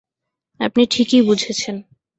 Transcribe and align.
আপনি 0.59 0.83
ঠিকই 0.85 1.21
বুঝেছেন। 1.21 1.75